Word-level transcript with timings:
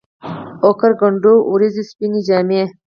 اوکر 0.65 0.91
کنډو، 0.99 1.33
وریځو 1.51 1.83
سپيني 1.89 2.21
جامې 2.27 2.63